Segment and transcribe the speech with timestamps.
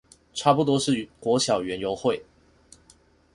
[0.33, 2.25] 差不多是國小園遊會